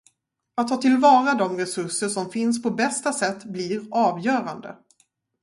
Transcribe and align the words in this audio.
Att 0.55 0.67
ta 0.67 0.77
tillvara 0.77 1.33
de 1.33 1.57
resurser 1.57 2.09
som 2.09 2.29
finns 2.31 2.63
på 2.63 2.69
bästa 2.69 3.13
sätt 3.13 3.43
blir 3.43 3.83
avgörande. 3.91 4.77